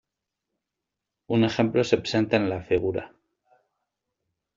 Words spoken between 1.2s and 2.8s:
Un ejemplo se presenta en la